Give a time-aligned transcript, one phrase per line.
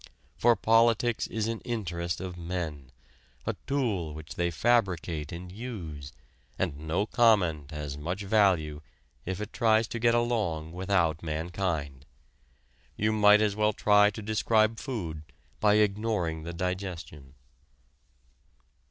[0.35, 2.91] For politics is an interest of men
[3.45, 6.11] a tool which they fabricate and use
[6.57, 8.81] and no comment has much value
[9.27, 12.07] if it tries to get along without mankind.
[12.97, 15.21] You might as well try to describe food
[15.59, 17.35] by ignoring the digestion.